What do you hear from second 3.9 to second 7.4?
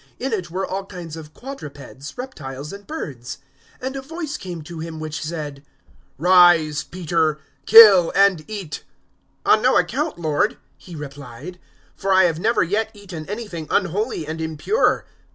a voice came to him which said, "Rise, Peter,